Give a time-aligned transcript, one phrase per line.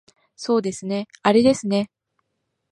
[0.35, 1.91] そうですねあれですね